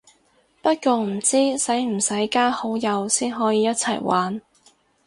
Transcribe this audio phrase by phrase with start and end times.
[0.63, 4.41] 不過唔知使唔使加好友先可以一齊玩